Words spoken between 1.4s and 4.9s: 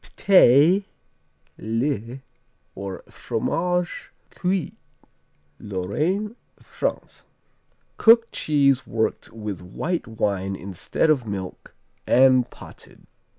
le, or Fromage Cuit